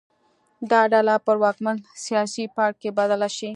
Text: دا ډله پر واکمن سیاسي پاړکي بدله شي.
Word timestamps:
دا 0.71 0.81
ډله 0.93 1.15
پر 1.25 1.35
واکمن 1.43 1.77
سیاسي 2.05 2.45
پاړکي 2.55 2.89
بدله 2.97 3.29
شي. 3.37 3.49